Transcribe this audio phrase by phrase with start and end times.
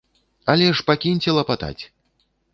[0.53, 1.79] Але ж пакіньце лапатаць!